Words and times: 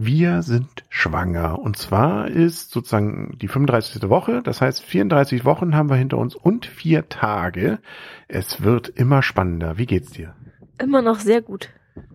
Wir 0.00 0.42
sind 0.42 0.84
schwanger. 0.90 1.58
Und 1.58 1.76
zwar 1.76 2.28
ist 2.28 2.70
sozusagen 2.70 3.36
die 3.42 3.48
35. 3.48 4.08
Woche. 4.08 4.42
Das 4.44 4.60
heißt, 4.60 4.84
34 4.84 5.44
Wochen 5.44 5.74
haben 5.74 5.90
wir 5.90 5.96
hinter 5.96 6.18
uns 6.18 6.36
und 6.36 6.66
vier 6.66 7.08
Tage. 7.08 7.80
Es 8.28 8.62
wird 8.62 8.88
immer 8.90 9.24
spannender. 9.24 9.76
Wie 9.76 9.86
geht's 9.86 10.12
dir? 10.12 10.36
Immer 10.80 11.02
noch 11.02 11.18
sehr 11.18 11.42
gut. 11.42 11.70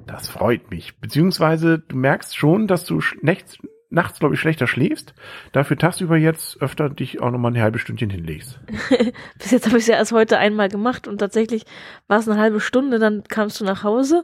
Das 0.07 0.29
freut 0.29 0.71
mich. 0.71 0.97
Beziehungsweise 1.01 1.77
du 1.77 1.97
merkst 1.97 2.37
schon, 2.37 2.67
dass 2.67 2.85
du 2.85 3.01
nachts, 3.21 3.57
nachts 3.93 4.19
glaube 4.19 4.35
ich, 4.35 4.41
schlechter 4.41 4.67
schläfst. 4.67 5.13
Dafür 5.51 5.77
tagsüber 5.77 6.17
jetzt 6.17 6.61
öfter 6.61 6.89
dich 6.89 7.21
auch 7.21 7.31
nochmal 7.31 7.53
ein 7.53 7.61
halbes 7.61 7.81
Stündchen 7.81 8.09
hinlegst. 8.09 8.59
Bis 9.37 9.51
jetzt 9.51 9.67
habe 9.67 9.77
ich 9.77 9.83
es 9.83 9.87
ja 9.87 9.95
erst 9.95 10.11
heute 10.11 10.39
einmal 10.39 10.67
gemacht 10.67 11.07
und 11.07 11.19
tatsächlich 11.19 11.65
war 12.07 12.19
es 12.19 12.27
eine 12.27 12.39
halbe 12.39 12.59
Stunde, 12.59 12.99
dann 12.99 13.23
kamst 13.23 13.61
du 13.61 13.65
nach 13.65 13.83
Hause. 13.83 14.23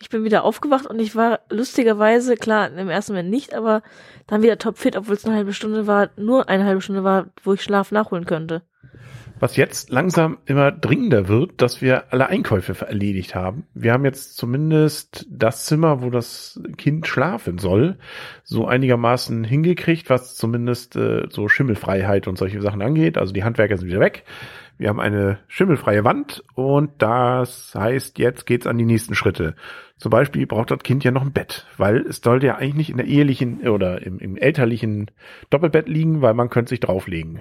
Ich 0.00 0.08
bin 0.08 0.24
wieder 0.24 0.44
aufgewacht 0.44 0.86
und 0.86 0.98
ich 0.98 1.14
war 1.14 1.40
lustigerweise, 1.50 2.36
klar, 2.36 2.70
im 2.72 2.88
ersten 2.88 3.12
Moment 3.12 3.30
nicht, 3.30 3.54
aber 3.54 3.82
dann 4.26 4.42
wieder 4.42 4.58
topfit, 4.58 4.96
obwohl 4.96 5.14
es 5.14 5.24
eine 5.24 5.36
halbe 5.36 5.52
Stunde 5.52 5.86
war, 5.86 6.10
nur 6.16 6.48
eine 6.48 6.64
halbe 6.64 6.80
Stunde 6.80 7.04
war, 7.04 7.26
wo 7.42 7.52
ich 7.52 7.62
Schlaf 7.62 7.92
nachholen 7.92 8.24
könnte 8.24 8.62
was 9.40 9.56
jetzt 9.56 9.90
langsam 9.90 10.38
immer 10.44 10.70
dringender 10.70 11.26
wird, 11.26 11.62
dass 11.62 11.80
wir 11.80 12.12
alle 12.12 12.28
Einkäufe 12.28 12.86
erledigt 12.86 13.34
haben. 13.34 13.64
Wir 13.74 13.92
haben 13.92 14.04
jetzt 14.04 14.36
zumindest 14.36 15.26
das 15.30 15.64
Zimmer, 15.64 16.02
wo 16.02 16.10
das 16.10 16.60
Kind 16.76 17.06
schlafen 17.06 17.58
soll, 17.58 17.96
so 18.44 18.66
einigermaßen 18.66 19.42
hingekriegt, 19.42 20.10
was 20.10 20.36
zumindest 20.36 20.94
äh, 20.96 21.26
so 21.30 21.48
Schimmelfreiheit 21.48 22.28
und 22.28 22.36
solche 22.36 22.60
Sachen 22.60 22.82
angeht. 22.82 23.16
Also 23.16 23.32
die 23.32 23.42
Handwerker 23.42 23.78
sind 23.78 23.88
wieder 23.88 24.00
weg. 24.00 24.24
Wir 24.76 24.88
haben 24.88 25.00
eine 25.00 25.38
schimmelfreie 25.46 26.04
Wand 26.04 26.42
und 26.54 26.90
das 27.02 27.74
heißt, 27.74 28.18
jetzt 28.18 28.46
geht's 28.46 28.66
an 28.66 28.78
die 28.78 28.86
nächsten 28.86 29.14
Schritte. 29.14 29.54
Zum 29.98 30.10
Beispiel 30.10 30.46
braucht 30.46 30.70
das 30.70 30.78
Kind 30.78 31.04
ja 31.04 31.10
noch 31.10 31.20
ein 31.20 31.32
Bett, 31.32 31.66
weil 31.76 31.98
es 32.06 32.22
sollte 32.22 32.46
ja 32.46 32.56
eigentlich 32.56 32.74
nicht 32.74 32.90
in 32.90 32.96
der 32.96 33.06
ehelichen 33.06 33.68
oder 33.68 34.00
im, 34.00 34.18
im 34.18 34.36
elterlichen 34.38 35.10
Doppelbett 35.50 35.88
liegen, 35.88 36.22
weil 36.22 36.32
man 36.32 36.48
könnte 36.48 36.70
sich 36.70 36.80
drauflegen. 36.80 37.40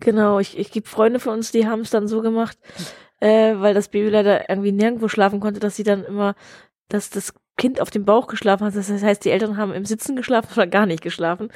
Genau, 0.00 0.38
ich, 0.38 0.58
ich 0.58 0.70
gibt 0.70 0.88
Freunde 0.88 1.20
von 1.20 1.34
uns, 1.34 1.52
die 1.52 1.66
haben 1.66 1.80
es 1.80 1.90
dann 1.90 2.08
so 2.08 2.22
gemacht, 2.22 2.58
äh, 3.20 3.54
weil 3.56 3.74
das 3.74 3.88
Baby 3.88 4.10
leider 4.10 4.48
irgendwie 4.48 4.72
nirgendwo 4.72 5.08
schlafen 5.08 5.40
konnte, 5.40 5.60
dass 5.60 5.76
sie 5.76 5.84
dann 5.84 6.04
immer, 6.04 6.34
dass 6.88 7.10
das 7.10 7.34
Kind 7.56 7.80
auf 7.80 7.90
dem 7.90 8.04
Bauch 8.04 8.26
geschlafen 8.26 8.66
hat. 8.66 8.76
Das 8.76 8.90
heißt, 8.90 9.24
die 9.24 9.30
Eltern 9.30 9.56
haben 9.56 9.72
im 9.72 9.86
Sitzen 9.86 10.14
geschlafen 10.14 10.52
oder 10.52 10.66
gar 10.66 10.86
nicht 10.86 11.02
geschlafen. 11.02 11.50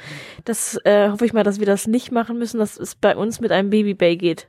Das 0.45 0.79
äh, 0.83 1.09
hoffe 1.09 1.25
ich 1.25 1.33
mal, 1.33 1.43
dass 1.43 1.59
wir 1.59 1.67
das 1.67 1.87
nicht 1.87 2.11
machen 2.11 2.39
müssen, 2.39 2.57
dass 2.57 2.77
es 2.77 2.95
bei 2.95 3.15
uns 3.15 3.39
mit 3.39 3.51
einem 3.51 3.69
Babybay 3.69 4.17
geht. 4.17 4.47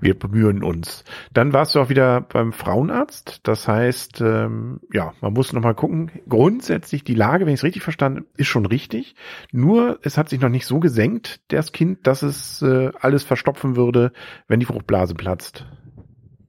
Wir 0.00 0.18
bemühen 0.18 0.62
uns. 0.62 1.04
Dann 1.34 1.52
warst 1.52 1.74
du 1.74 1.80
auch 1.80 1.88
wieder 1.90 2.22
beim 2.22 2.52
Frauenarzt. 2.52 3.40
Das 3.42 3.68
heißt, 3.68 4.20
ähm, 4.22 4.80
ja, 4.92 5.12
man 5.20 5.34
muss 5.34 5.52
nochmal 5.52 5.74
gucken. 5.74 6.10
Grundsätzlich 6.28 7.04
die 7.04 7.14
Lage, 7.14 7.44
wenn 7.44 7.52
ich 7.52 7.60
es 7.60 7.64
richtig 7.64 7.82
verstanden 7.82 8.24
ist 8.36 8.48
schon 8.48 8.64
richtig. 8.64 9.14
Nur 9.52 9.98
es 10.02 10.16
hat 10.16 10.28
sich 10.30 10.40
noch 10.40 10.48
nicht 10.48 10.66
so 10.66 10.80
gesenkt, 10.80 11.40
das 11.48 11.72
Kind, 11.72 12.06
dass 12.06 12.22
es 12.22 12.62
äh, 12.62 12.90
alles 13.00 13.24
verstopfen 13.24 13.76
würde, 13.76 14.12
wenn 14.48 14.60
die 14.60 14.66
Fruchtblase 14.66 15.14
platzt. 15.14 15.66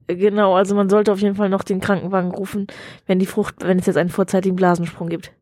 Genau, 0.06 0.54
also 0.54 0.74
man 0.74 0.88
sollte 0.88 1.12
auf 1.12 1.20
jeden 1.20 1.36
Fall 1.36 1.48
noch 1.48 1.62
den 1.62 1.80
Krankenwagen 1.80 2.30
rufen, 2.30 2.66
wenn 3.06 3.18
die 3.18 3.26
Frucht, 3.26 3.56
wenn 3.60 3.78
es 3.78 3.86
jetzt 3.86 3.96
einen 3.96 4.10
vorzeitigen 4.10 4.56
Blasensprung 4.56 5.08
gibt. 5.08 5.32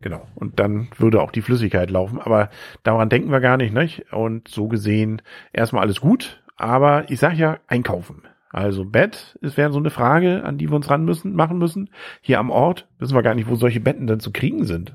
Genau. 0.00 0.26
Und 0.34 0.60
dann 0.60 0.88
würde 0.96 1.20
auch 1.20 1.32
die 1.32 1.42
Flüssigkeit 1.42 1.90
laufen. 1.90 2.20
Aber 2.20 2.50
daran 2.82 3.08
denken 3.08 3.30
wir 3.30 3.40
gar 3.40 3.56
nicht, 3.56 3.74
nicht? 3.74 4.12
Und 4.12 4.48
so 4.48 4.68
gesehen 4.68 5.22
erstmal 5.52 5.82
alles 5.82 6.00
gut. 6.00 6.42
Aber 6.58 7.08
ich 7.10 7.20
sage 7.20 7.36
ja, 7.36 7.58
einkaufen. 7.68 8.22
Also 8.50 8.84
Bett 8.84 9.38
ist 9.40 9.56
wäre 9.56 9.72
so 9.72 9.78
eine 9.78 9.90
Frage, 9.90 10.42
an 10.44 10.58
die 10.58 10.68
wir 10.68 10.76
uns 10.76 10.90
ran 10.90 11.04
müssen, 11.04 11.34
machen 11.34 11.58
müssen. 11.58 11.90
Hier 12.20 12.38
am 12.38 12.50
Ort 12.50 12.88
wissen 12.98 13.14
wir 13.14 13.22
gar 13.22 13.34
nicht, 13.34 13.48
wo 13.48 13.54
solche 13.54 13.80
Betten 13.80 14.06
denn 14.06 14.20
zu 14.20 14.32
kriegen 14.32 14.64
sind. 14.64 14.94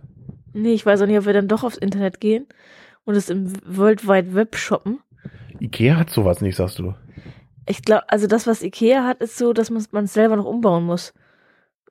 Nee, 0.54 0.74
ich 0.74 0.86
weiß 0.86 1.02
auch 1.02 1.08
nicht, 1.08 1.18
ob 1.18 1.26
wir 1.26 1.34
dann 1.34 1.48
doch 1.48 1.64
aufs 1.64 1.78
Internet 1.78 2.20
gehen 2.20 2.46
und 3.06 3.16
es 3.16 3.30
im 3.30 3.54
World 3.66 4.08
Wide 4.08 4.36
Web 4.36 4.56
shoppen. 4.56 5.00
Ikea 5.60 5.98
hat 5.98 6.10
sowas 6.10 6.42
nicht, 6.42 6.56
sagst 6.56 6.80
du. 6.80 6.94
Ich 7.68 7.82
glaube, 7.82 8.10
also 8.10 8.28
das, 8.28 8.46
was 8.46 8.62
Ikea 8.62 9.06
hat, 9.06 9.22
ist 9.22 9.38
so, 9.38 9.54
dass 9.54 9.70
man 9.70 10.04
es 10.04 10.14
selber 10.14 10.36
noch 10.36 10.46
umbauen 10.46 10.84
muss 10.84 11.14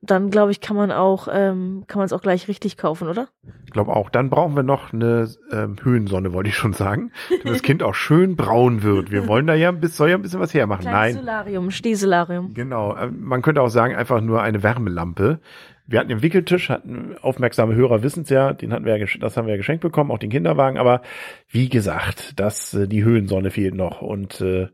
dann 0.05 0.31
glaube 0.31 0.51
ich, 0.51 0.61
kann 0.61 0.77
man 0.77 0.91
auch, 0.91 1.29
ähm, 1.33 1.85
kann 1.87 2.01
man 2.01 2.07
es 2.07 2.13
auch 2.13 2.23
gleich 2.23 2.49
richtig 2.49 2.77
kaufen, 2.77 3.09
oder? 3.09 3.29
Ich 3.67 3.73
glaube 3.73 3.95
auch. 3.95 4.11
Dann 4.11 4.31
brauchen 4.31 4.57
wir 4.57 4.65
noch 4.65 4.93
eine 4.93 5.29
ähm, 5.53 5.77
Höhensonne, 5.81 6.33
wollte 6.33 6.49
ich 6.49 6.57
schon 6.57 6.73
sagen, 6.73 7.13
damit 7.31 7.47
das 7.47 7.63
Kind 7.63 7.85
auch 7.85 7.95
schön 7.95 8.35
braun 8.35 8.83
wird. 8.83 9.13
Wir 9.13 9.29
wollen 9.29 9.47
da 9.47 9.55
ja, 9.55 9.71
bis, 9.71 9.97
soll 9.97 10.11
ja 10.11 10.17
ein 10.17 10.23
bisschen 10.23 10.41
was 10.41 10.53
hermachen. 10.53 10.83
Kleines 10.83 11.15
Nein. 11.15 11.25
Solarium, 11.25 11.71
Stiesolarium. 11.71 12.53
Genau. 12.53 12.97
Äh, 12.97 13.13
man 13.13 13.43
könnte 13.43 13.63
auch 13.63 13.69
sagen, 13.69 13.95
einfach 13.95 14.21
nur 14.21 14.43
eine 14.43 14.65
Wärmelampe. 14.65 15.39
Wir 15.87 16.01
hatten 16.01 16.09
den 16.09 16.23
Wickeltisch, 16.23 16.69
hatten 16.69 17.17
aufmerksame 17.23 17.77
Hörer 17.77 18.03
wissen 18.03 18.25
es 18.25 18.29
ja, 18.29 18.53
den 18.53 18.73
hatten 18.73 18.85
wir, 18.85 19.07
das 19.21 19.37
haben 19.37 19.47
wir 19.47 19.53
ja 19.53 19.57
geschenkt 19.57 19.83
bekommen, 19.83 20.11
auch 20.11 20.19
den 20.19 20.31
Kinderwagen. 20.31 20.79
Aber 20.79 21.03
wie 21.49 21.69
gesagt, 21.69 22.41
das, 22.41 22.75
äh, 22.75 22.89
die 22.89 23.05
Höhensonne 23.05 23.51
fehlt 23.51 23.75
noch 23.77 24.03
und 24.03 24.41
äh, 24.41 24.67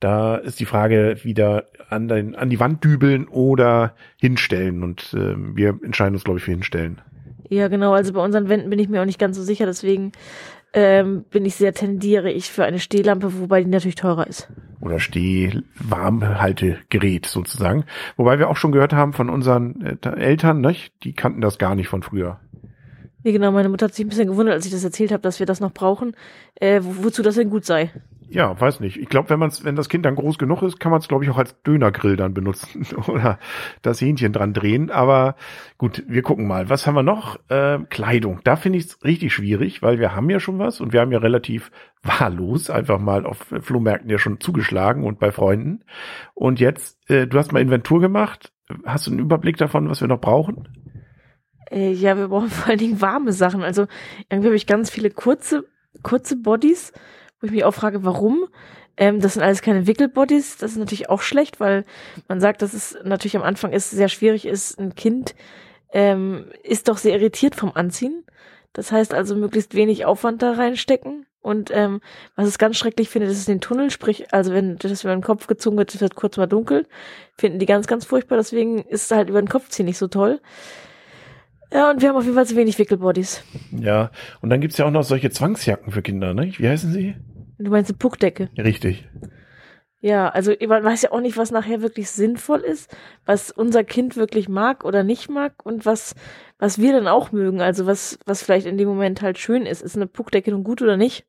da 0.00 0.36
ist 0.36 0.60
die 0.60 0.66
Frage 0.66 1.16
wieder 1.22 1.64
an, 1.88 2.08
den, 2.08 2.34
an 2.34 2.50
die 2.50 2.60
Wand 2.60 2.84
dübeln 2.84 3.28
oder 3.28 3.94
hinstellen. 4.18 4.82
Und 4.82 5.14
äh, 5.14 5.34
wir 5.36 5.78
entscheiden 5.82 6.14
uns, 6.14 6.24
glaube 6.24 6.38
ich, 6.38 6.44
für 6.44 6.50
hinstellen. 6.50 7.00
Ja, 7.48 7.68
genau. 7.68 7.92
Also 7.92 8.12
bei 8.12 8.20
unseren 8.20 8.48
Wänden 8.48 8.70
bin 8.70 8.78
ich 8.78 8.88
mir 8.88 9.00
auch 9.00 9.06
nicht 9.06 9.18
ganz 9.18 9.36
so 9.36 9.42
sicher. 9.42 9.66
Deswegen 9.66 10.12
ähm, 10.72 11.24
bin 11.30 11.44
ich 11.44 11.54
sehr 11.54 11.72
tendiere 11.72 12.30
ich 12.30 12.50
für 12.50 12.64
eine 12.64 12.78
Stehlampe, 12.78 13.40
wobei 13.40 13.64
die 13.64 13.70
natürlich 13.70 13.94
teurer 13.94 14.26
ist. 14.26 14.48
Oder 14.80 14.98
Stehwarmhaltegerät 15.00 17.24
sozusagen. 17.26 17.84
Wobei 18.16 18.38
wir 18.38 18.50
auch 18.50 18.56
schon 18.56 18.72
gehört 18.72 18.92
haben 18.92 19.14
von 19.14 19.30
unseren 19.30 19.80
äh, 19.80 19.96
Eltern, 20.16 20.60
nicht? 20.60 20.92
die 21.04 21.14
kannten 21.14 21.40
das 21.40 21.56
gar 21.58 21.74
nicht 21.74 21.88
von 21.88 22.02
früher. 22.02 22.38
Nee, 23.22 23.32
genau. 23.32 23.52
Meine 23.52 23.70
Mutter 23.70 23.86
hat 23.86 23.94
sich 23.94 24.04
ein 24.04 24.08
bisschen 24.08 24.28
gewundert, 24.28 24.54
als 24.54 24.66
ich 24.66 24.72
das 24.72 24.84
erzählt 24.84 25.10
habe, 25.10 25.22
dass 25.22 25.40
wir 25.40 25.46
das 25.46 25.60
noch 25.60 25.72
brauchen, 25.72 26.14
äh, 26.56 26.80
wozu 26.82 27.22
das 27.22 27.36
denn 27.36 27.48
gut 27.50 27.64
sei. 27.64 27.90
Ja, 28.28 28.60
weiß 28.60 28.80
nicht. 28.80 28.96
Ich 28.96 29.08
glaube, 29.08 29.30
wenn 29.30 29.38
man's, 29.38 29.64
wenn 29.64 29.76
das 29.76 29.88
Kind 29.88 30.04
dann 30.04 30.16
groß 30.16 30.38
genug 30.38 30.62
ist, 30.62 30.80
kann 30.80 30.90
man 30.90 31.00
es, 31.00 31.06
glaube 31.06 31.24
ich, 31.24 31.30
auch 31.30 31.38
als 31.38 31.62
Dönergrill 31.62 32.16
dann 32.16 32.34
benutzen 32.34 32.86
oder 33.06 33.38
das 33.82 34.00
Hähnchen 34.00 34.32
dran 34.32 34.52
drehen. 34.52 34.90
Aber 34.90 35.36
gut, 35.78 36.02
wir 36.08 36.22
gucken 36.22 36.46
mal. 36.46 36.68
Was 36.68 36.86
haben 36.86 36.96
wir 36.96 37.04
noch? 37.04 37.38
Äh, 37.48 37.78
Kleidung. 37.88 38.40
Da 38.42 38.56
finde 38.56 38.78
ich 38.78 38.86
es 38.86 39.04
richtig 39.04 39.32
schwierig, 39.32 39.80
weil 39.82 40.00
wir 40.00 40.14
haben 40.14 40.28
ja 40.28 40.40
schon 40.40 40.58
was 40.58 40.80
und 40.80 40.92
wir 40.92 41.00
haben 41.00 41.12
ja 41.12 41.18
relativ 41.18 41.70
wahllos 42.02 42.68
einfach 42.70 42.98
mal 42.98 43.26
auf 43.26 43.46
Flohmärkten 43.60 44.10
ja 44.10 44.18
schon 44.18 44.40
zugeschlagen 44.40 45.04
und 45.04 45.18
bei 45.18 45.30
Freunden. 45.30 45.84
Und 46.34 46.58
jetzt, 46.58 47.08
äh, 47.08 47.26
du 47.26 47.38
hast 47.38 47.52
mal 47.52 47.62
Inventur 47.62 48.00
gemacht. 48.00 48.52
Hast 48.84 49.06
du 49.06 49.12
einen 49.12 49.20
Überblick 49.20 49.56
davon, 49.56 49.88
was 49.88 50.00
wir 50.00 50.08
noch 50.08 50.20
brauchen? 50.20 50.68
Äh, 51.70 51.92
ja, 51.92 52.16
wir 52.16 52.28
brauchen 52.28 52.48
vor 52.50 52.70
allen 52.70 52.78
Dingen 52.78 53.00
warme 53.00 53.32
Sachen. 53.32 53.62
Also 53.62 53.86
irgendwie 54.28 54.48
habe 54.48 54.56
ich 54.56 54.66
ganz 54.66 54.90
viele 54.90 55.10
kurze, 55.10 55.64
kurze 56.02 56.36
Bodies 56.36 56.92
wo 57.40 57.46
ich 57.46 57.52
mich 57.52 57.64
auch 57.64 57.74
frage, 57.74 58.04
warum. 58.04 58.46
Ähm, 58.96 59.20
das 59.20 59.34
sind 59.34 59.42
alles 59.42 59.62
keine 59.62 59.86
Wickelbodies. 59.86 60.56
Das 60.56 60.72
ist 60.72 60.78
natürlich 60.78 61.10
auch 61.10 61.22
schlecht, 61.22 61.60
weil 61.60 61.84
man 62.28 62.40
sagt, 62.40 62.62
dass 62.62 62.74
es 62.74 62.98
natürlich 63.04 63.36
am 63.36 63.42
Anfang 63.42 63.72
ist, 63.72 63.90
sehr 63.90 64.08
schwierig 64.08 64.46
ist. 64.46 64.78
Ein 64.78 64.94
Kind 64.94 65.34
ähm, 65.92 66.46
ist 66.62 66.88
doch 66.88 66.98
sehr 66.98 67.14
irritiert 67.14 67.54
vom 67.54 67.72
Anziehen. 67.74 68.24
Das 68.72 68.92
heißt 68.92 69.14
also 69.14 69.34
möglichst 69.34 69.74
wenig 69.74 70.04
Aufwand 70.04 70.42
da 70.42 70.52
reinstecken. 70.52 71.26
Und 71.40 71.70
ähm, 71.72 72.00
was 72.34 72.48
ich 72.48 72.58
ganz 72.58 72.76
schrecklich 72.76 73.08
finde, 73.08 73.28
das 73.28 73.38
ist 73.38 73.46
den 73.46 73.60
Tunnel, 73.60 73.90
sprich, 73.90 74.34
also 74.34 74.52
wenn 74.52 74.78
das 74.78 75.04
über 75.04 75.14
den 75.14 75.22
Kopf 75.22 75.46
gezogen 75.46 75.76
wird, 75.76 76.00
wird 76.00 76.16
kurz 76.16 76.36
mal 76.36 76.48
dunkel, 76.48 76.86
finden 77.38 77.60
die 77.60 77.66
ganz, 77.66 77.86
ganz 77.86 78.04
furchtbar. 78.04 78.36
Deswegen 78.36 78.82
ist 78.82 79.04
es 79.04 79.16
halt 79.16 79.28
über 79.28 79.40
den 79.40 79.48
Kopf 79.48 79.68
ziehen 79.68 79.86
nicht 79.86 79.98
so 79.98 80.08
toll. 80.08 80.40
Ja, 81.76 81.90
und 81.90 82.00
wir 82.00 82.08
haben 82.08 82.16
auf 82.16 82.24
jeden 82.24 82.34
Fall 82.34 82.46
zu 82.46 82.56
wenig 82.56 82.78
Wickelbodies. 82.78 83.44
Ja, 83.70 84.10
und 84.40 84.48
dann 84.48 84.62
gibt's 84.62 84.78
ja 84.78 84.86
auch 84.86 84.90
noch 84.90 85.02
solche 85.02 85.28
Zwangsjacken 85.28 85.92
für 85.92 86.00
Kinder, 86.00 86.32
ne? 86.32 86.50
Wie 86.56 86.66
heißen 86.66 86.90
sie? 86.90 87.16
Du 87.58 87.70
meinst 87.70 87.90
eine 87.90 87.98
Puckdecke? 87.98 88.48
Richtig. 88.56 89.06
Ja, 90.00 90.28
also 90.28 90.52
man 90.68 90.84
weiß 90.84 91.02
ja 91.02 91.12
auch 91.12 91.20
nicht, 91.20 91.36
was 91.36 91.50
nachher 91.50 91.80
wirklich 91.80 92.10
sinnvoll 92.10 92.60
ist, 92.60 92.94
was 93.24 93.50
unser 93.50 93.82
Kind 93.82 94.16
wirklich 94.16 94.48
mag 94.48 94.84
oder 94.84 95.02
nicht 95.02 95.30
mag 95.30 95.64
und 95.64 95.86
was, 95.86 96.14
was 96.58 96.78
wir 96.78 96.92
dann 96.92 97.08
auch 97.08 97.32
mögen. 97.32 97.60
Also 97.60 97.86
was, 97.86 98.18
was 98.26 98.42
vielleicht 98.42 98.66
in 98.66 98.78
dem 98.78 98.88
Moment 98.88 99.22
halt 99.22 99.38
schön 99.38 99.64
ist. 99.64 99.82
Ist 99.82 99.96
eine 99.96 100.06
Puckdecke 100.06 100.52
gut 100.62 100.82
oder 100.82 100.96
nicht? 100.96 101.26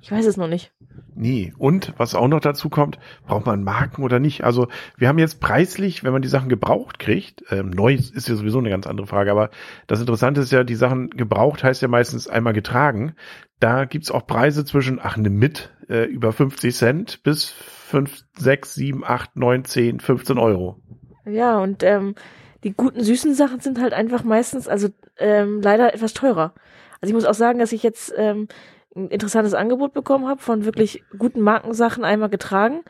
Ich 0.00 0.12
weiß 0.12 0.26
es 0.26 0.36
noch 0.36 0.48
nicht. 0.48 0.72
Nee. 1.16 1.52
Und 1.58 1.94
was 1.96 2.14
auch 2.14 2.28
noch 2.28 2.40
dazu 2.40 2.68
kommt, 2.68 2.98
braucht 3.26 3.46
man 3.46 3.64
Marken 3.64 4.02
oder 4.02 4.18
nicht? 4.18 4.44
Also 4.44 4.68
wir 4.96 5.08
haben 5.08 5.18
jetzt 5.18 5.40
preislich, 5.40 6.04
wenn 6.04 6.12
man 6.12 6.22
die 6.22 6.28
Sachen 6.28 6.48
gebraucht 6.48 6.98
kriegt, 6.98 7.44
ähm, 7.50 7.70
neu 7.70 7.94
ist 7.94 8.28
ja 8.28 8.34
sowieso 8.34 8.58
eine 8.58 8.70
ganz 8.70 8.86
andere 8.86 9.06
Frage, 9.06 9.30
aber 9.30 9.50
das 9.86 10.00
Interessante 10.00 10.40
ist 10.40 10.52
ja, 10.52 10.64
die 10.64 10.74
Sachen 10.74 11.10
gebraucht 11.10 11.64
heißt 11.64 11.82
ja 11.82 11.88
meistens 11.88 12.28
einmal 12.28 12.52
getragen. 12.52 13.14
Da 13.60 13.84
gibt's 13.84 14.10
auch 14.10 14.26
Preise 14.26 14.64
zwischen, 14.64 14.98
ach, 15.02 15.16
ne 15.16 15.30
mit, 15.30 15.72
äh, 15.88 16.04
über 16.04 16.32
50 16.32 16.74
Cent 16.74 17.22
bis 17.22 17.54
5, 17.94 18.24
6, 18.38 18.74
7, 18.74 19.04
8, 19.04 19.36
9, 19.36 19.64
10, 19.64 20.00
15 20.00 20.38
Euro. 20.38 20.80
Ja, 21.26 21.58
und 21.58 21.84
ähm, 21.84 22.16
die 22.64 22.72
guten, 22.72 23.00
süßen 23.00 23.34
Sachen 23.34 23.60
sind 23.60 23.80
halt 23.80 23.92
einfach 23.92 24.24
meistens, 24.24 24.66
also 24.66 24.88
ähm, 25.16 25.60
leider 25.62 25.94
etwas 25.94 26.12
teurer. 26.12 26.54
Also 27.00 27.10
ich 27.10 27.14
muss 27.14 27.24
auch 27.24 27.34
sagen, 27.34 27.60
dass 27.60 27.70
ich 27.70 27.84
jetzt 27.84 28.12
ähm, 28.16 28.48
ein 28.96 29.10
interessantes 29.10 29.54
Angebot 29.54 29.92
bekommen 29.92 30.26
habe 30.26 30.40
von 30.40 30.64
wirklich 30.64 31.04
guten 31.16 31.40
Markensachen 31.40 32.04
einmal 32.04 32.30
getragen, 32.30 32.80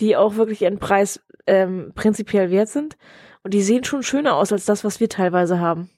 die 0.00 0.16
auch 0.16 0.34
wirklich 0.34 0.62
ihren 0.62 0.80
Preis 0.80 1.20
ähm, 1.46 1.92
prinzipiell 1.94 2.50
wert 2.50 2.70
sind. 2.70 2.96
Und 3.44 3.54
die 3.54 3.62
sehen 3.62 3.84
schon 3.84 4.02
schöner 4.02 4.34
aus 4.34 4.52
als 4.52 4.64
das, 4.64 4.82
was 4.82 4.98
wir 4.98 5.08
teilweise 5.08 5.60
haben. 5.60 5.90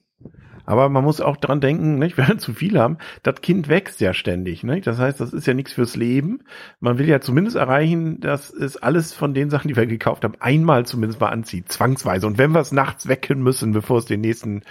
Aber 0.66 0.88
man 0.88 1.04
muss 1.04 1.20
auch 1.20 1.36
dran 1.36 1.60
denken, 1.60 1.98
nicht, 1.98 2.16
wenn 2.18 2.28
wir 2.28 2.38
zu 2.38 2.52
viel 2.52 2.78
haben, 2.78 2.98
das 3.22 3.40
Kind 3.40 3.68
wächst 3.68 4.00
ja 4.00 4.14
ständig. 4.14 4.62
Nicht? 4.62 4.86
Das 4.86 4.98
heißt, 4.98 5.20
das 5.20 5.32
ist 5.32 5.46
ja 5.46 5.54
nichts 5.54 5.72
fürs 5.72 5.96
Leben. 5.96 6.40
Man 6.80 6.98
will 6.98 7.08
ja 7.08 7.20
zumindest 7.20 7.56
erreichen, 7.56 8.20
dass 8.20 8.50
es 8.50 8.76
alles 8.76 9.12
von 9.12 9.34
den 9.34 9.50
Sachen, 9.50 9.68
die 9.68 9.76
wir 9.76 9.86
gekauft 9.86 10.24
haben, 10.24 10.34
einmal 10.40 10.86
zumindest 10.86 11.20
mal 11.20 11.28
anzieht, 11.28 11.70
zwangsweise. 11.70 12.26
Und 12.26 12.38
wenn 12.38 12.52
wir 12.52 12.60
es 12.60 12.72
nachts 12.72 13.08
wecken 13.08 13.42
müssen, 13.42 13.72
bevor 13.72 13.98
es 13.98 14.04
den 14.04 14.20
nächsten 14.20 14.62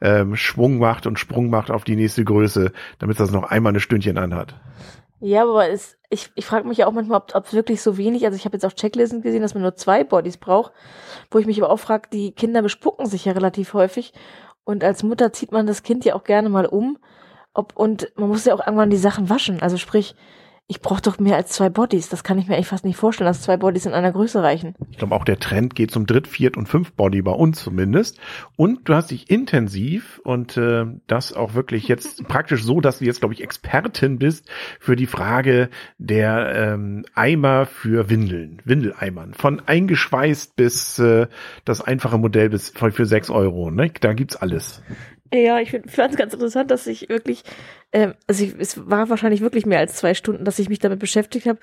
ähm, 0.00 0.36
Schwung 0.36 0.78
macht 0.78 1.06
und 1.06 1.18
Sprung 1.18 1.50
macht 1.50 1.70
auf 1.70 1.84
die 1.84 1.96
nächste 1.96 2.24
Größe, 2.24 2.72
damit 2.98 3.20
das 3.20 3.30
noch 3.30 3.44
einmal 3.44 3.70
eine 3.70 3.80
Stündchen 3.80 4.18
anhat. 4.18 4.54
Ja, 5.22 5.42
aber 5.42 5.68
es, 5.68 5.98
ich, 6.08 6.30
ich 6.34 6.46
frage 6.46 6.66
mich 6.66 6.78
ja 6.78 6.86
auch 6.86 6.92
manchmal, 6.92 7.20
ob 7.34 7.46
es 7.46 7.52
wirklich 7.52 7.82
so 7.82 7.98
wenig, 7.98 8.24
also 8.24 8.36
ich 8.36 8.46
habe 8.46 8.56
jetzt 8.56 8.64
auch 8.64 8.72
Checklisten 8.72 9.20
gesehen, 9.20 9.42
dass 9.42 9.52
man 9.52 9.62
nur 9.62 9.76
zwei 9.76 10.02
Bodies 10.02 10.38
braucht, 10.38 10.72
wo 11.30 11.38
ich 11.38 11.44
mich 11.44 11.62
aber 11.62 11.70
auch 11.70 11.78
frage, 11.78 12.08
die 12.10 12.32
Kinder 12.32 12.62
bespucken 12.62 13.04
sich 13.04 13.26
ja 13.26 13.32
relativ 13.32 13.74
häufig 13.74 14.14
und 14.70 14.84
als 14.84 15.02
Mutter 15.02 15.32
zieht 15.32 15.52
man 15.52 15.66
das 15.66 15.82
Kind 15.82 16.04
ja 16.04 16.14
auch 16.14 16.24
gerne 16.24 16.48
mal 16.48 16.66
um. 16.66 16.98
Ob, 17.52 17.76
und 17.76 18.12
man 18.14 18.28
muss 18.28 18.44
ja 18.44 18.54
auch 18.54 18.64
irgendwann 18.64 18.90
die 18.90 18.96
Sachen 18.96 19.28
waschen. 19.28 19.60
Also 19.60 19.76
sprich, 19.76 20.14
ich 20.70 20.80
brauche 20.80 21.02
doch 21.02 21.18
mehr 21.18 21.34
als 21.34 21.50
zwei 21.50 21.68
Bodies. 21.68 22.10
Das 22.10 22.22
kann 22.22 22.38
ich 22.38 22.46
mir 22.46 22.54
eigentlich 22.54 22.68
fast 22.68 22.84
nicht 22.84 22.96
vorstellen, 22.96 23.26
dass 23.26 23.42
zwei 23.42 23.56
Bodies 23.56 23.86
in 23.86 23.92
einer 23.92 24.12
Größe 24.12 24.40
reichen. 24.40 24.76
Ich 24.92 24.98
glaube 24.98 25.16
auch 25.16 25.24
der 25.24 25.40
Trend 25.40 25.74
geht 25.74 25.90
zum 25.90 26.06
Dritt-, 26.06 26.28
Viert- 26.28 26.56
und 26.56 26.68
Fünf-Body 26.68 27.22
bei 27.22 27.32
uns 27.32 27.60
zumindest. 27.60 28.20
Und 28.54 28.88
du 28.88 28.94
hast 28.94 29.10
dich 29.10 29.28
intensiv 29.28 30.20
und 30.22 30.56
äh, 30.56 30.86
das 31.08 31.32
auch 31.32 31.54
wirklich 31.54 31.88
jetzt 31.88 32.22
praktisch 32.28 32.62
so, 32.62 32.80
dass 32.80 33.00
du 33.00 33.04
jetzt, 33.04 33.18
glaube 33.18 33.34
ich, 33.34 33.42
Expertin 33.42 34.20
bist 34.20 34.48
für 34.78 34.94
die 34.94 35.08
Frage 35.08 35.70
der 35.98 36.54
ähm, 36.54 37.04
Eimer 37.16 37.66
für 37.66 38.08
Windeln, 38.08 38.62
Windeleimern. 38.64 39.34
Von 39.34 39.60
eingeschweißt 39.66 40.54
bis 40.54 41.00
äh, 41.00 41.26
das 41.64 41.80
einfache 41.80 42.16
Modell 42.16 42.48
bis 42.48 42.70
für 42.70 43.06
sechs 43.06 43.28
Euro. 43.28 43.72
Ne? 43.72 43.90
Da 44.00 44.12
gibt's 44.12 44.36
alles. 44.36 44.82
Ja, 45.32 45.60
ich 45.60 45.70
fand 45.70 46.12
es 46.12 46.16
ganz 46.16 46.34
interessant, 46.34 46.72
dass 46.72 46.88
ich 46.88 47.08
wirklich, 47.08 47.44
ähm, 47.92 48.14
also 48.26 48.44
ich, 48.44 48.54
es 48.58 48.90
war 48.90 49.08
wahrscheinlich 49.10 49.40
wirklich 49.40 49.64
mehr 49.64 49.78
als 49.78 49.94
zwei 49.94 50.14
Stunden, 50.14 50.44
dass 50.44 50.58
ich 50.58 50.68
mich 50.68 50.80
damit 50.80 50.98
beschäftigt 50.98 51.46
habe. 51.46 51.60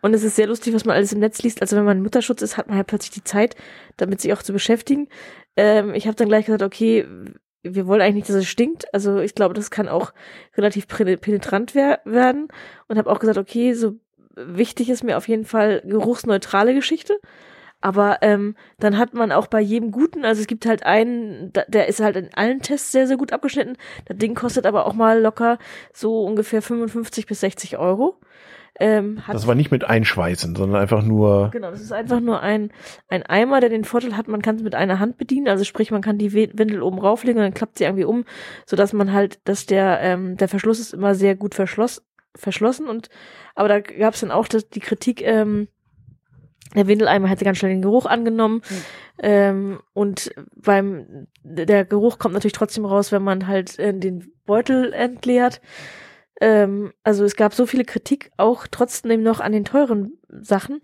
Und 0.00 0.14
es 0.14 0.22
ist 0.22 0.36
sehr 0.36 0.46
lustig, 0.46 0.72
was 0.72 0.86
man 0.86 0.96
alles 0.96 1.12
im 1.12 1.20
Netz 1.20 1.42
liest. 1.42 1.60
Also 1.60 1.76
wenn 1.76 1.84
man 1.84 2.02
Mutterschutz 2.02 2.40
ist, 2.40 2.56
hat 2.56 2.68
man 2.68 2.78
halt 2.78 2.86
plötzlich 2.86 3.10
die 3.10 3.24
Zeit, 3.24 3.56
damit 3.98 4.22
sich 4.22 4.32
auch 4.32 4.42
zu 4.42 4.54
beschäftigen. 4.54 5.08
Ähm, 5.56 5.92
ich 5.94 6.06
habe 6.06 6.16
dann 6.16 6.28
gleich 6.28 6.46
gesagt, 6.46 6.62
okay, 6.62 7.06
wir 7.62 7.86
wollen 7.86 8.00
eigentlich 8.00 8.14
nicht, 8.14 8.28
dass 8.30 8.36
es 8.36 8.48
stinkt. 8.48 8.92
Also 8.94 9.18
ich 9.18 9.34
glaube, 9.34 9.52
das 9.52 9.70
kann 9.70 9.88
auch 9.88 10.14
relativ 10.56 10.88
penetrant 10.88 11.74
wer 11.74 12.00
werden. 12.06 12.48
Und 12.88 12.96
habe 12.96 13.10
auch 13.10 13.18
gesagt, 13.18 13.36
okay, 13.36 13.74
so 13.74 13.96
wichtig 14.34 14.88
ist 14.88 15.04
mir 15.04 15.18
auf 15.18 15.28
jeden 15.28 15.44
Fall 15.44 15.82
geruchsneutrale 15.84 16.72
Geschichte. 16.72 17.20
Aber 17.80 18.18
ähm, 18.20 18.56
dann 18.78 18.98
hat 18.98 19.14
man 19.14 19.32
auch 19.32 19.46
bei 19.46 19.60
jedem 19.60 19.90
guten, 19.90 20.24
also 20.24 20.40
es 20.40 20.46
gibt 20.46 20.66
halt 20.66 20.84
einen, 20.84 21.52
der 21.68 21.88
ist 21.88 22.00
halt 22.00 22.16
in 22.16 22.28
allen 22.34 22.60
Tests 22.60 22.92
sehr, 22.92 23.06
sehr 23.06 23.16
gut 23.16 23.32
abgeschnitten. 23.32 23.76
Das 24.04 24.18
Ding 24.18 24.34
kostet 24.34 24.66
aber 24.66 24.86
auch 24.86 24.92
mal 24.92 25.20
locker 25.20 25.58
so 25.92 26.24
ungefähr 26.24 26.60
55 26.60 27.26
bis 27.26 27.40
60 27.40 27.78
Euro. 27.78 28.18
Ähm, 28.78 29.20
das 29.30 29.46
war 29.46 29.54
nicht 29.54 29.70
mit 29.70 29.84
Einschweißen, 29.84 30.56
sondern 30.56 30.80
einfach 30.80 31.02
nur. 31.02 31.50
Genau, 31.50 31.70
das 31.70 31.82
ist 31.82 31.92
einfach 31.92 32.20
nur 32.20 32.40
ein, 32.40 32.70
ein 33.08 33.22
Eimer, 33.22 33.60
der 33.60 33.68
den 33.68 33.84
Vorteil 33.84 34.16
hat, 34.16 34.26
man 34.26 34.40
kann 34.40 34.56
es 34.56 34.62
mit 34.62 34.74
einer 34.74 34.98
Hand 34.98 35.18
bedienen. 35.18 35.48
Also 35.48 35.64
sprich, 35.64 35.90
man 35.90 36.00
kann 36.00 36.16
die 36.16 36.32
Windel 36.32 36.82
oben 36.82 36.98
rauflegen 36.98 37.38
und 37.38 37.44
dann 37.44 37.54
klappt 37.54 37.78
sie 37.78 37.84
irgendwie 37.84 38.04
um, 38.04 38.24
so 38.64 38.76
dass 38.76 38.94
man 38.94 39.12
halt, 39.12 39.38
dass 39.44 39.66
der, 39.66 40.00
ähm, 40.00 40.36
der 40.38 40.48
Verschluss 40.48 40.80
ist 40.80 40.94
immer 40.94 41.14
sehr 41.14 41.36
gut 41.36 41.54
verschloss, 41.54 42.02
verschlossen 42.34 42.86
und 42.86 43.08
aber 43.54 43.68
da 43.68 43.80
gab 43.80 44.14
es 44.14 44.20
dann 44.20 44.30
auch 44.30 44.48
das, 44.48 44.70
die 44.70 44.80
Kritik, 44.80 45.22
ähm, 45.22 45.68
der 46.74 46.86
Windeleimer 46.86 47.28
hat 47.28 47.40
ganz 47.40 47.58
schnell 47.58 47.72
den 47.72 47.82
Geruch 47.82 48.06
angenommen. 48.06 48.62
Mhm. 48.68 48.82
Ähm, 49.22 49.80
und 49.92 50.32
beim 50.54 51.26
der 51.42 51.84
Geruch 51.84 52.18
kommt 52.18 52.34
natürlich 52.34 52.52
trotzdem 52.52 52.84
raus, 52.84 53.12
wenn 53.12 53.22
man 53.22 53.46
halt 53.46 53.78
äh, 53.78 53.92
den 53.92 54.32
Beutel 54.46 54.92
entleert. 54.92 55.60
Ähm, 56.40 56.92
also 57.02 57.24
es 57.24 57.36
gab 57.36 57.54
so 57.54 57.66
viele 57.66 57.84
Kritik, 57.84 58.30
auch 58.36 58.66
trotzdem 58.70 59.22
noch 59.22 59.40
an 59.40 59.52
den 59.52 59.64
teuren 59.64 60.12
Sachen, 60.28 60.80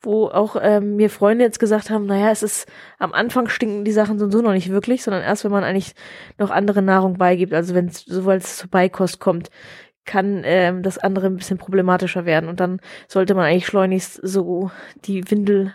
wo 0.00 0.26
auch 0.26 0.56
ähm, 0.60 0.96
mir 0.96 1.10
Freunde 1.10 1.44
jetzt 1.44 1.60
gesagt 1.60 1.90
haben, 1.90 2.06
naja, 2.06 2.30
es 2.30 2.42
ist 2.42 2.66
am 2.98 3.12
Anfang 3.12 3.48
stinken 3.48 3.84
die 3.84 3.92
Sachen 3.92 4.18
so 4.18 4.26
noch 4.26 4.52
nicht 4.52 4.70
wirklich, 4.70 5.02
sondern 5.02 5.22
erst 5.22 5.44
wenn 5.44 5.52
man 5.52 5.64
eigentlich 5.64 5.94
noch 6.38 6.50
andere 6.50 6.82
Nahrung 6.82 7.18
beigibt, 7.18 7.52
also 7.52 7.74
wenn 7.74 7.86
es 7.86 8.04
sobald 8.04 8.42
es 8.42 8.58
zur 8.58 8.70
Beikost 8.70 9.20
kommt, 9.20 9.50
kann 10.06 10.42
ähm, 10.44 10.82
das 10.82 10.98
andere 10.98 11.26
ein 11.26 11.36
bisschen 11.36 11.58
problematischer 11.58 12.24
werden. 12.24 12.48
Und 12.48 12.60
dann 12.60 12.80
sollte 13.08 13.34
man 13.34 13.44
eigentlich 13.44 13.66
schleunigst 13.66 14.20
so 14.22 14.70
die 15.04 15.30
Windel 15.30 15.74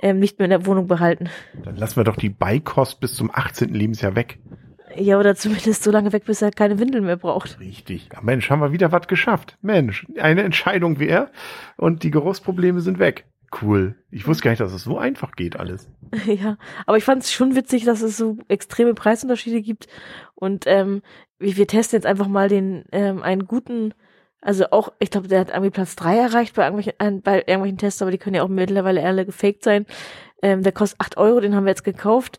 ähm, 0.00 0.18
nicht 0.18 0.38
mehr 0.38 0.46
in 0.46 0.50
der 0.50 0.66
Wohnung 0.66 0.86
behalten. 0.86 1.28
Dann 1.64 1.76
lassen 1.76 1.96
wir 1.96 2.04
doch 2.04 2.16
die 2.16 2.28
Beikost 2.28 3.00
bis 3.00 3.14
zum 3.14 3.30
18. 3.32 3.72
Lebensjahr 3.72 4.14
weg. 4.14 4.38
Ja, 4.96 5.18
oder 5.18 5.34
zumindest 5.34 5.82
so 5.82 5.90
lange 5.90 6.12
weg, 6.12 6.24
bis 6.24 6.42
er 6.42 6.50
keine 6.50 6.78
Windeln 6.78 7.04
mehr 7.04 7.16
braucht. 7.16 7.60
Richtig. 7.60 8.08
Ja, 8.12 8.20
Mensch, 8.22 8.50
haben 8.50 8.60
wir 8.60 8.72
wieder 8.72 8.90
was 8.90 9.06
geschafft. 9.06 9.58
Mensch, 9.60 10.06
eine 10.18 10.42
Entscheidung 10.42 10.98
wäre 10.98 11.30
und 11.76 12.02
die 12.02 12.10
Geruchsprobleme 12.10 12.80
sind 12.80 12.98
weg. 12.98 13.26
Cool. 13.62 13.94
Ich 14.10 14.26
wusste 14.26 14.44
gar 14.44 14.50
nicht, 14.50 14.60
dass 14.60 14.72
es 14.72 14.84
so 14.84 14.98
einfach 14.98 15.32
geht 15.32 15.56
alles. 15.56 15.90
Ja, 16.26 16.56
aber 16.86 16.96
ich 16.96 17.04
fand 17.04 17.22
es 17.22 17.32
schon 17.32 17.54
witzig, 17.54 17.84
dass 17.84 18.02
es 18.02 18.16
so 18.16 18.38
extreme 18.48 18.94
Preisunterschiede 18.94 19.62
gibt. 19.62 19.86
Und 20.34 20.64
ähm, 20.66 21.02
wir 21.38 21.66
testen 21.66 21.96
jetzt 21.96 22.06
einfach 22.06 22.28
mal 22.28 22.48
den 22.48 22.84
ähm, 22.92 23.22
einen 23.22 23.46
guten, 23.46 23.94
also 24.40 24.66
auch, 24.70 24.92
ich 24.98 25.10
glaube, 25.10 25.28
der 25.28 25.40
hat 25.40 25.50
irgendwie 25.50 25.70
Platz 25.70 25.96
drei 25.96 26.16
erreicht 26.16 26.54
bei 26.54 26.64
irgendwelchen, 26.64 27.22
bei 27.22 27.38
irgendwelchen 27.38 27.78
Tests, 27.78 28.02
aber 28.02 28.10
die 28.10 28.18
können 28.18 28.36
ja 28.36 28.42
auch 28.42 28.48
mittlerweile 28.48 29.04
alle 29.04 29.26
gefaked 29.26 29.64
sein. 29.64 29.86
Ähm, 30.42 30.62
der 30.62 30.72
kostet 30.72 31.00
acht 31.00 31.16
Euro, 31.16 31.40
den 31.40 31.54
haben 31.54 31.64
wir 31.64 31.70
jetzt 31.70 31.84
gekauft 31.84 32.38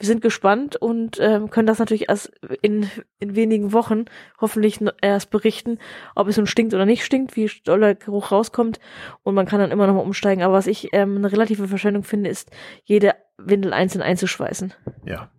wir 0.00 0.06
sind 0.06 0.22
gespannt 0.22 0.76
und 0.76 1.18
ähm, 1.20 1.50
können 1.50 1.66
das 1.66 1.78
natürlich 1.78 2.08
erst 2.08 2.32
in, 2.62 2.90
in 3.18 3.36
wenigen 3.36 3.74
Wochen 3.74 4.06
hoffentlich 4.40 4.80
erst 5.02 5.30
berichten, 5.30 5.78
ob 6.14 6.26
es 6.26 6.38
nun 6.38 6.46
stinkt 6.46 6.72
oder 6.72 6.86
nicht 6.86 7.04
stinkt, 7.04 7.36
wie 7.36 7.50
doll 7.64 7.80
der 7.80 7.94
Geruch 7.96 8.32
rauskommt 8.32 8.80
und 9.24 9.34
man 9.34 9.44
kann 9.44 9.60
dann 9.60 9.70
immer 9.70 9.86
noch 9.86 9.94
mal 9.94 10.00
umsteigen. 10.00 10.42
Aber 10.42 10.54
was 10.54 10.66
ich 10.66 10.88
ähm, 10.94 11.18
eine 11.18 11.30
relative 11.30 11.68
Verschwendung 11.68 12.02
finde, 12.02 12.30
ist, 12.30 12.50
jede 12.84 13.14
Windel 13.44 13.72
einzeln 13.72 14.02
einzuschweißen. 14.02 14.72
Ja, 15.04 15.30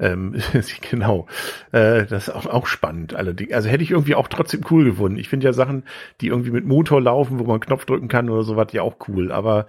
ähm, 0.00 0.36
genau. 0.90 1.26
Äh, 1.72 2.06
das 2.06 2.28
ist 2.28 2.30
auch, 2.30 2.46
auch 2.46 2.66
spannend. 2.66 3.14
Allerdings. 3.14 3.52
Also 3.52 3.68
hätte 3.68 3.82
ich 3.82 3.90
irgendwie 3.90 4.14
auch 4.14 4.28
trotzdem 4.28 4.62
cool 4.70 4.84
gefunden. 4.84 5.18
Ich 5.18 5.28
finde 5.28 5.46
ja 5.46 5.52
Sachen, 5.52 5.84
die 6.20 6.28
irgendwie 6.28 6.50
mit 6.50 6.64
Motor 6.64 7.00
laufen, 7.00 7.38
wo 7.38 7.44
man 7.44 7.60
Knopf 7.60 7.84
drücken 7.84 8.08
kann 8.08 8.30
oder 8.30 8.42
sowas, 8.42 8.68
ja 8.72 8.82
auch 8.82 8.96
cool. 9.08 9.32
Aber 9.32 9.66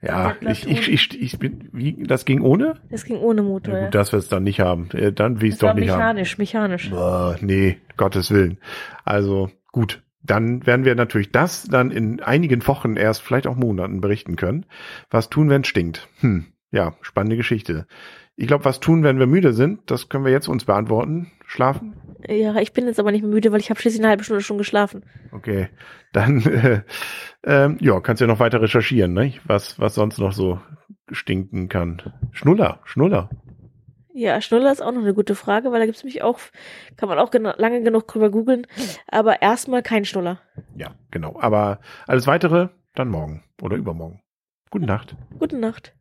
ja, 0.00 0.36
ich, 0.40 0.68
ich, 0.68 0.88
ich, 0.88 1.20
ich 1.20 1.38
bin, 1.38 1.68
wie, 1.72 2.04
das 2.04 2.24
ging 2.24 2.40
ohne? 2.40 2.76
Das 2.88 3.04
ging 3.04 3.16
ohne 3.16 3.42
Motor. 3.42 3.74
Ja, 3.74 3.84
gut, 3.84 3.94
dass 3.94 4.12
wir 4.12 4.18
es 4.18 4.28
dann 4.28 4.44
nicht 4.44 4.60
haben. 4.60 4.90
Äh, 4.92 5.12
dann 5.12 5.40
will 5.40 5.48
ich 5.48 5.54
es 5.54 5.60
doch 5.60 5.74
nicht 5.74 5.86
mechanisch, 5.86 6.34
haben. 6.34 6.38
Mechanisch, 6.38 6.90
mechanisch. 6.90 7.42
Nee, 7.42 7.78
Gottes 7.96 8.30
Willen. 8.30 8.58
Also, 9.04 9.50
gut. 9.72 10.02
Dann 10.22 10.66
werden 10.66 10.84
wir 10.84 10.94
natürlich 10.94 11.32
das 11.32 11.64
dann 11.64 11.90
in 11.90 12.20
einigen 12.20 12.66
Wochen 12.66 12.96
erst, 12.96 13.22
vielleicht 13.22 13.46
auch 13.46 13.56
Monaten 13.56 14.00
berichten 14.00 14.36
können. 14.36 14.66
Was 15.10 15.30
tun, 15.30 15.48
wenn 15.48 15.62
es 15.62 15.68
stinkt? 15.68 16.08
Hm, 16.20 16.46
ja, 16.70 16.94
spannende 17.00 17.36
Geschichte. 17.36 17.86
Ich 18.36 18.46
glaube, 18.46 18.64
was 18.64 18.80
tun, 18.80 19.02
wenn 19.02 19.18
wir 19.18 19.26
müde 19.26 19.52
sind, 19.52 19.90
das 19.90 20.08
können 20.08 20.24
wir 20.24 20.32
jetzt 20.32 20.48
uns 20.48 20.64
beantworten. 20.64 21.32
Schlafen? 21.46 21.94
Ja, 22.28 22.56
ich 22.56 22.72
bin 22.72 22.86
jetzt 22.86 23.00
aber 23.00 23.10
nicht 23.10 23.22
mehr 23.22 23.30
müde, 23.30 23.52
weil 23.52 23.60
ich 23.60 23.70
habe 23.70 23.80
schließlich 23.80 24.00
eine 24.00 24.10
halbe 24.10 24.24
Stunde 24.24 24.42
schon 24.42 24.58
geschlafen. 24.58 25.04
Okay, 25.32 25.68
dann 26.12 26.42
äh, 26.42 26.82
ähm, 27.44 27.78
ja, 27.80 28.00
kannst 28.00 28.20
ja 28.20 28.26
noch 28.26 28.40
weiter 28.40 28.60
recherchieren, 28.60 29.12
ne? 29.12 29.34
Was 29.44 29.80
was 29.80 29.94
sonst 29.94 30.18
noch 30.18 30.32
so 30.32 30.60
stinken 31.10 31.68
kann. 31.68 32.02
Schnuller, 32.32 32.80
Schnuller. 32.84 33.30
Ja, 34.12 34.40
Schnuller 34.40 34.72
ist 34.72 34.82
auch 34.82 34.92
noch 34.92 35.02
eine 35.02 35.14
gute 35.14 35.36
Frage, 35.36 35.70
weil 35.70 35.78
da 35.78 35.86
gibt's 35.86 36.02
mich 36.02 36.22
auch, 36.22 36.40
kann 36.96 37.08
man 37.08 37.18
auch 37.18 37.30
geno 37.30 37.52
lange 37.56 37.82
genug 37.82 38.08
drüber 38.08 38.30
googeln. 38.30 38.66
Aber 39.06 39.42
erstmal 39.42 39.82
kein 39.82 40.04
Schnuller. 40.04 40.40
Ja, 40.76 40.96
genau. 41.10 41.38
Aber 41.40 41.78
alles 42.06 42.26
weitere 42.26 42.68
dann 42.94 43.08
morgen 43.08 43.44
oder 43.62 43.76
übermorgen. 43.76 44.20
Gute 44.70 44.86
Nacht. 44.86 45.16
Gute 45.38 45.56
Nacht. 45.56 45.94